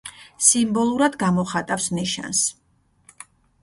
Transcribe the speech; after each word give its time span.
სიმბოლურად 0.45 1.19
გამოხატავს 1.25 1.89
ნიშანს. 2.01 2.45